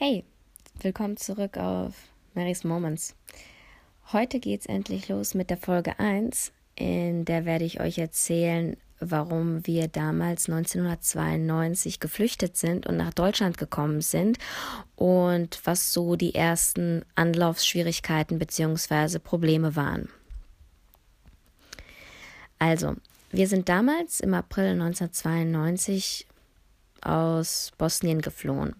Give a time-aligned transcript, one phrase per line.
[0.00, 0.22] Hey,
[0.80, 1.92] willkommen zurück auf
[2.34, 3.16] Mary's Moments.
[4.12, 9.66] Heute geht's endlich los mit der Folge 1, in der werde ich euch erzählen, warum
[9.66, 14.38] wir damals 1992 geflüchtet sind und nach Deutschland gekommen sind
[14.94, 19.18] und was so die ersten Anlaufsschwierigkeiten bzw.
[19.18, 20.08] Probleme waren.
[22.60, 22.94] Also,
[23.32, 26.28] wir sind damals im April 1992
[27.00, 28.76] aus Bosnien geflohen.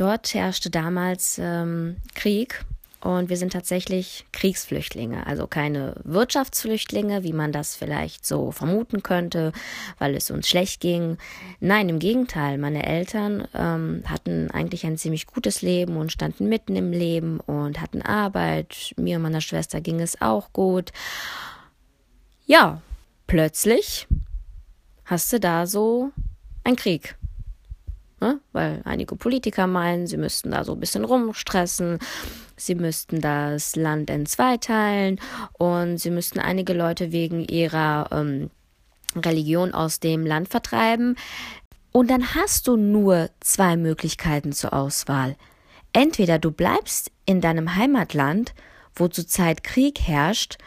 [0.00, 2.64] Dort herrschte damals ähm, Krieg
[3.02, 9.52] und wir sind tatsächlich Kriegsflüchtlinge, also keine Wirtschaftsflüchtlinge, wie man das vielleicht so vermuten könnte,
[9.98, 11.18] weil es uns schlecht ging.
[11.60, 16.76] Nein, im Gegenteil, meine Eltern ähm, hatten eigentlich ein ziemlich gutes Leben und standen mitten
[16.76, 18.94] im Leben und hatten Arbeit.
[18.96, 20.92] Mir und meiner Schwester ging es auch gut.
[22.46, 22.80] Ja,
[23.26, 24.08] plötzlich
[25.04, 26.10] hast du da so
[26.64, 27.16] ein Krieg.
[28.20, 28.40] Ne?
[28.52, 31.98] Weil einige Politiker meinen, sie müssten da so ein bisschen rumstressen,
[32.56, 35.18] sie müssten das Land in zwei teilen
[35.54, 38.50] und sie müssten einige Leute wegen ihrer ähm,
[39.16, 41.16] Religion aus dem Land vertreiben.
[41.92, 45.36] Und dann hast du nur zwei Möglichkeiten zur Auswahl.
[45.92, 48.54] Entweder du bleibst in deinem Heimatland,
[48.94, 50.58] wo zurzeit Krieg herrscht,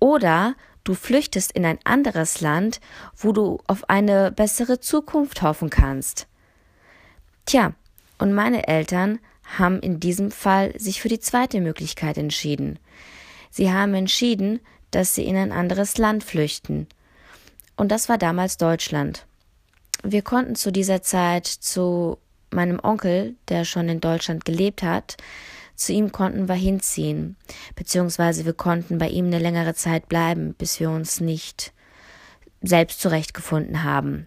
[0.00, 2.80] oder du flüchtest in ein anderes Land,
[3.16, 6.26] wo du auf eine bessere Zukunft hoffen kannst.
[7.46, 7.72] Tja,
[8.18, 9.20] und meine Eltern
[9.58, 12.78] haben in diesem Fall sich für die zweite Möglichkeit entschieden.
[13.50, 16.88] Sie haben entschieden, dass sie in ein anderes Land flüchten.
[17.76, 19.26] Und das war damals Deutschland.
[20.02, 22.18] Wir konnten zu dieser Zeit zu
[22.50, 25.16] meinem Onkel, der schon in Deutschland gelebt hat,
[25.74, 27.36] zu ihm konnten wir hinziehen,
[27.74, 31.72] beziehungsweise wir konnten bei ihm eine längere Zeit bleiben, bis wir uns nicht
[32.62, 34.26] selbst zurechtgefunden haben.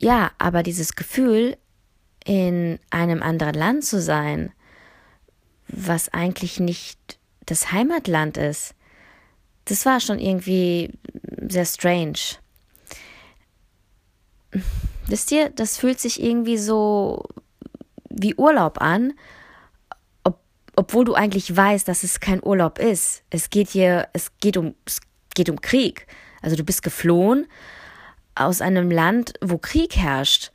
[0.00, 1.58] Ja, aber dieses Gefühl,
[2.24, 4.52] in einem anderen Land zu sein,
[5.68, 8.74] was eigentlich nicht das Heimatland ist,
[9.66, 10.90] das war schon irgendwie
[11.48, 12.18] sehr strange.
[15.06, 17.24] Wisst ihr, das fühlt sich irgendwie so
[18.08, 19.12] wie Urlaub an,
[20.24, 20.40] ob,
[20.76, 23.22] obwohl du eigentlich weißt, dass es kein Urlaub ist.
[23.28, 25.00] Es geht hier, es geht um, es
[25.34, 26.06] geht um Krieg.
[26.40, 27.46] Also du bist geflohen
[28.34, 30.52] aus einem Land, wo Krieg herrscht.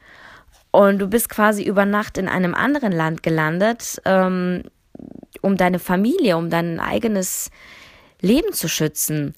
[0.72, 4.64] Und du bist quasi über Nacht in einem anderen Land gelandet, ähm,
[5.42, 7.50] um deine Familie, um dein eigenes
[8.22, 9.34] Leben zu schützen.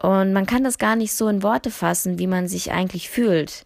[0.00, 3.64] Und man kann das gar nicht so in Worte fassen, wie man sich eigentlich fühlt.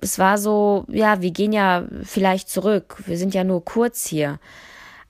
[0.00, 4.40] Es war so, ja, wir gehen ja vielleicht zurück, wir sind ja nur kurz hier.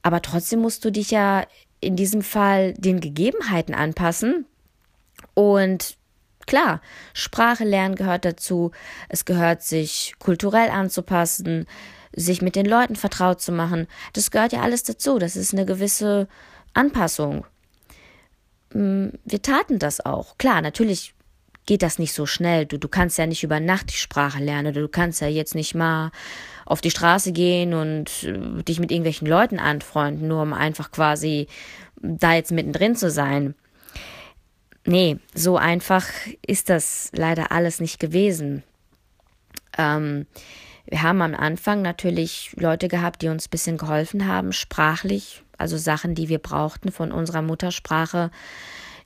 [0.02, 1.44] Aber trotzdem musst du dich ja
[1.80, 4.46] in diesem Fall den Gegebenheiten anpassen
[5.34, 5.96] und
[6.46, 6.80] Klar,
[7.14, 8.72] Sprache lernen gehört dazu.
[9.08, 11.66] Es gehört, sich kulturell anzupassen,
[12.14, 13.86] sich mit den Leuten vertraut zu machen.
[14.12, 15.18] Das gehört ja alles dazu.
[15.18, 16.28] Das ist eine gewisse
[16.74, 17.46] Anpassung.
[18.72, 20.36] Mm, wir taten das auch.
[20.38, 21.14] Klar, natürlich
[21.66, 22.66] geht das nicht so schnell.
[22.66, 24.74] Du, du kannst ja nicht über Nacht die Sprache lernen.
[24.74, 26.10] Du kannst ja jetzt nicht mal
[26.66, 31.46] auf die Straße gehen und äh, dich mit irgendwelchen Leuten anfreunden, nur um einfach quasi
[31.96, 33.54] da jetzt mittendrin zu sein
[34.92, 36.06] nee, so einfach
[36.46, 38.62] ist das leider alles nicht gewesen.
[39.76, 40.26] Ähm,
[40.86, 45.78] wir haben am Anfang natürlich Leute gehabt, die uns ein bisschen geholfen haben, sprachlich, also
[45.78, 48.30] Sachen, die wir brauchten, von unserer Muttersprache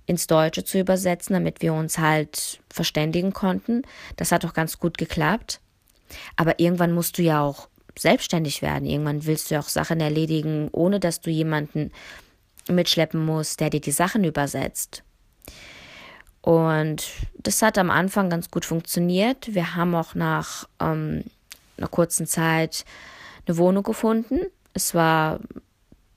[0.07, 3.83] ins Deutsche zu übersetzen, damit wir uns halt verständigen konnten.
[4.17, 5.61] Das hat auch ganz gut geklappt.
[6.35, 8.87] Aber irgendwann musst du ja auch selbstständig werden.
[8.87, 11.93] Irgendwann willst du ja auch Sachen erledigen, ohne dass du jemanden
[12.69, 15.05] mitschleppen musst, der dir die Sachen übersetzt.
[16.47, 17.03] Und
[17.39, 19.53] das hat am Anfang ganz gut funktioniert.
[19.53, 21.25] Wir haben auch nach ähm,
[21.77, 22.85] einer kurzen Zeit
[23.49, 24.39] eine Wohnung gefunden.
[24.73, 25.41] Es war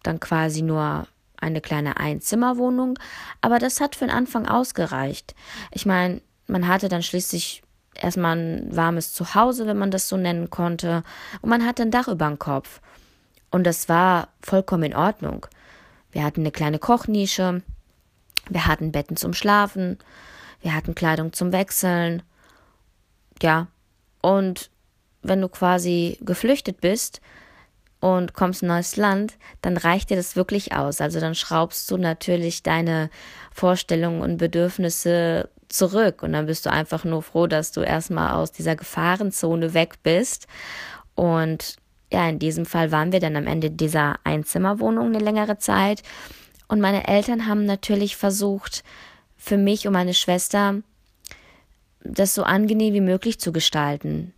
[0.04, 1.08] dann quasi nur
[1.38, 3.00] eine kleine Einzimmerwohnung,
[3.42, 5.34] aber das hat für den Anfang ausgereicht.
[5.72, 7.64] Ich meine, man hatte dann schließlich
[7.96, 11.02] erstmal ein warmes Zuhause, wenn man das so nennen konnte,
[11.42, 12.82] und man hatte ein Dach über dem Kopf.
[13.50, 15.48] Und das war vollkommen in Ordnung.
[16.12, 17.64] Wir hatten eine kleine Kochnische,
[18.50, 19.98] wir hatten Betten zum Schlafen,
[20.62, 22.24] wir hatten Kleidung zum Wechseln.
[23.42, 23.68] Ja,
[24.22, 24.70] und
[25.22, 27.22] wenn du quasi geflüchtet bist
[28.00, 31.02] und kommst in ein neues Land, dann reicht dir das wirklich aus.
[31.02, 33.10] Also dann schraubst du natürlich deine
[33.52, 38.52] Vorstellungen und Bedürfnisse zurück und dann bist du einfach nur froh, dass du erstmal aus
[38.52, 40.48] dieser Gefahrenzone weg bist.
[41.16, 41.78] Und
[42.12, 46.02] ja, in diesem Fall waren wir dann am Ende dieser Einzimmerwohnung eine längere Zeit
[46.70, 48.84] und meine Eltern haben natürlich versucht,
[49.36, 50.76] für mich und meine Schwester
[52.02, 54.34] das so angenehm wie möglich zu gestalten.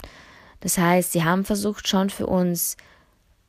[0.62, 2.78] Das heißt, sie haben versucht schon für uns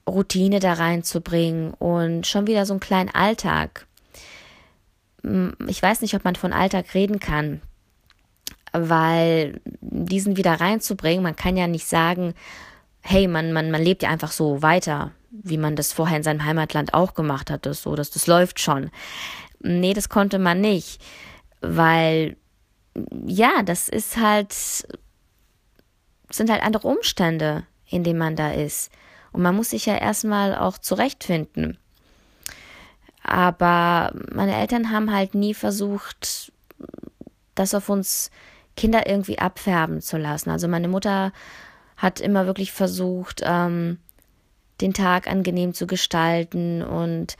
[0.07, 3.87] Routine da reinzubringen und schon wieder so einen kleinen Alltag.
[5.69, 7.63] Ich weiß nicht, ob man von Alltag reden kann,
[8.73, 12.35] weil diesen wieder reinzubringen, man kann ja nicht sagen,
[13.03, 16.45] hey, man, man, man lebt ja einfach so weiter, wie man das vorher in seinem
[16.45, 18.91] Heimatland auch gemacht hat, das so, dass das läuft schon.
[19.61, 21.01] Nee, das konnte man nicht,
[21.61, 22.37] weil
[23.27, 24.53] ja, das ist halt
[26.31, 28.91] sind halt andere Umstände, in denen man da ist.
[29.33, 31.79] Und man muss sich ja erstmal auch zurechtfinden.
[33.23, 36.53] Aber meine Eltern haben halt nie versucht,
[37.55, 38.31] das auf uns
[38.77, 40.51] Kinder irgendwie abfärben zu lassen.
[40.51, 41.33] Also meine Mutter
[41.97, 43.99] hat immer wirklich versucht, ähm,
[44.83, 47.37] den Tag angenehm zu gestalten und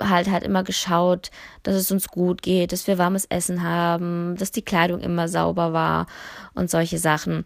[0.00, 1.30] halt hat immer geschaut,
[1.62, 5.72] dass es uns gut geht, dass wir warmes Essen haben, dass die Kleidung immer sauber
[5.72, 6.06] war
[6.54, 7.44] und solche Sachen.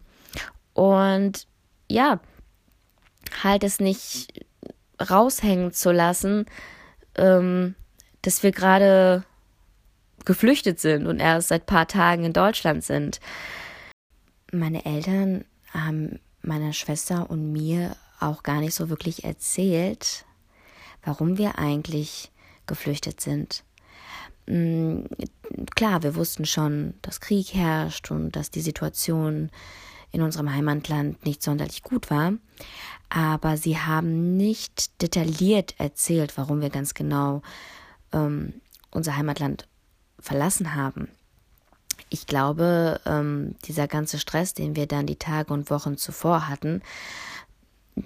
[0.74, 1.46] Und
[1.88, 2.20] ja,
[3.42, 4.44] halt es nicht
[5.00, 6.46] raushängen zu lassen,
[7.16, 7.74] ähm,
[8.22, 9.24] dass wir gerade
[10.24, 13.20] geflüchtet sind und erst seit paar Tagen in Deutschland sind.
[14.52, 20.24] Meine Eltern haben meiner Schwester und mir auch gar nicht so wirklich erzählt,
[21.04, 22.30] warum wir eigentlich
[22.66, 23.64] geflüchtet sind.
[24.46, 25.04] Mm,
[25.74, 29.50] klar, wir wussten schon, dass Krieg herrscht und dass die Situation
[30.10, 32.34] in unserem Heimatland nicht sonderlich gut war,
[33.08, 37.42] aber sie haben nicht detailliert erzählt, warum wir ganz genau
[38.12, 38.54] ähm,
[38.90, 39.66] unser Heimatland
[40.18, 41.08] verlassen haben.
[42.10, 46.82] Ich glaube, ähm, dieser ganze Stress, den wir dann die Tage und Wochen zuvor hatten,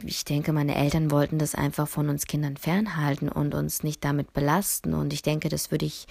[0.05, 4.33] ich denke, meine Eltern wollten das einfach von uns Kindern fernhalten und uns nicht damit
[4.33, 4.95] belasten.
[4.95, 6.07] Und ich denke, das würde ich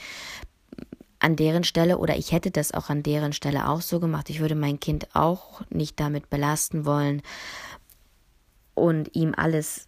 [1.19, 4.29] an deren Stelle oder ich hätte das auch an deren Stelle auch so gemacht.
[4.29, 7.21] Ich würde mein Kind auch nicht damit belasten wollen
[8.75, 9.87] und ihm alles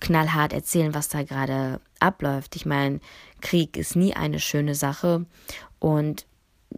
[0.00, 2.56] knallhart erzählen, was da gerade abläuft.
[2.56, 3.00] Ich meine,
[3.40, 5.26] Krieg ist nie eine schöne Sache
[5.78, 6.26] und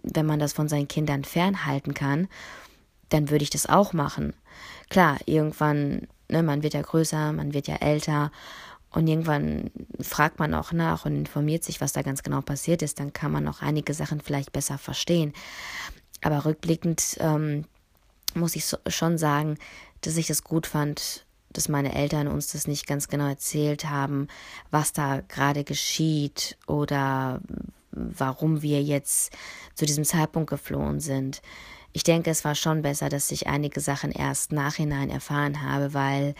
[0.03, 2.29] wenn man das von seinen Kindern fernhalten kann,
[3.09, 4.35] dann würde ich das auch machen.
[4.89, 8.31] Klar, irgendwann, ne, man wird ja größer, man wird ja älter
[8.91, 9.71] und irgendwann
[10.01, 13.01] fragt man auch nach und informiert sich, was da ganz genau passiert ist.
[13.01, 15.33] Dann kann man auch einige Sachen vielleicht besser verstehen.
[16.23, 17.65] Aber rückblickend ähm,
[18.35, 19.59] muss ich so, schon sagen,
[20.03, 24.29] dass ich es gut fand, dass meine Eltern uns das nicht ganz genau erzählt haben,
[24.71, 27.41] was da gerade geschieht oder
[27.91, 29.33] warum wir jetzt
[29.75, 31.43] zu diesem Zeitpunkt geflohen sind.
[31.97, 36.35] Ich denke, es war schon besser, dass ich einige Sachen erst nachhinein erfahren habe, weil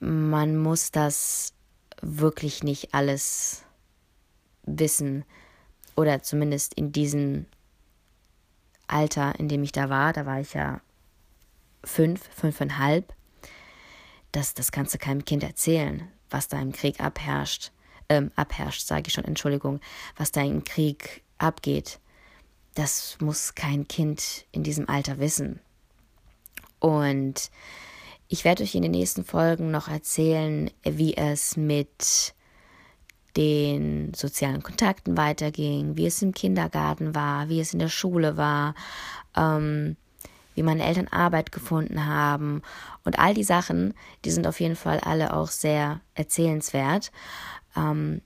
[0.00, 1.52] man muss das
[2.00, 3.62] wirklich nicht alles
[4.64, 5.26] wissen
[5.96, 7.44] oder zumindest in diesem
[8.88, 10.80] Alter, in dem ich da war, da war ich ja
[11.84, 13.12] fünf, fünfeinhalb,
[14.32, 17.70] das, das kannst du keinem Kind erzählen, was da im Krieg abherrscht,
[18.08, 19.80] ähm, abherrscht, sage ich schon, Entschuldigung,
[20.16, 22.00] was da im Krieg abgeht.
[22.74, 25.60] Das muss kein Kind in diesem Alter wissen.
[26.80, 27.50] Und
[28.28, 32.34] ich werde euch in den nächsten Folgen noch erzählen, wie es mit
[33.36, 38.74] den sozialen Kontakten weiterging, wie es im Kindergarten war, wie es in der Schule war,
[39.36, 39.96] ähm,
[40.54, 42.62] wie meine Eltern Arbeit gefunden haben
[43.04, 43.94] und all die Sachen,
[44.24, 47.10] die sind auf jeden Fall alle auch sehr erzählenswert.
[47.76, 48.20] Ähm,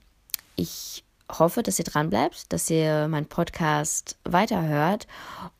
[0.55, 5.07] ich hoffe, dass ihr dran bleibt, dass ihr meinen Podcast weiterhört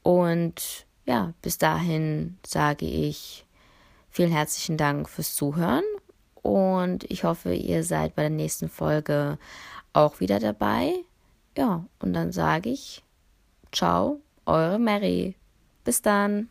[0.04, 3.46] und ja, bis dahin sage ich
[4.12, 5.84] Vielen herzlichen Dank fürs Zuhören
[6.42, 9.38] und ich hoffe, ihr seid bei der nächsten Folge
[9.94, 10.94] auch wieder dabei.
[11.56, 13.04] Ja, und dann sage ich,
[13.72, 15.36] ciao, eure Mary.
[15.84, 16.50] Bis dann.